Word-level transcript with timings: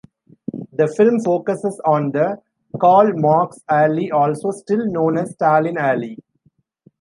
The 0.73 0.87
film 0.97 1.19
focuses 1.19 1.79
on 1.85 2.09
the 2.11 2.37
Karl-Marx-Allee, 2.79 4.09
also 4.09 4.49
still 4.49 4.83
known 4.87 5.19
as 5.19 5.29
Stalin-Allee. 5.33 6.17